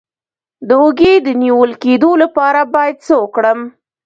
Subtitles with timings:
[0.67, 3.59] د اوږې د نیول کیدو لپاره باید څه وکړم؟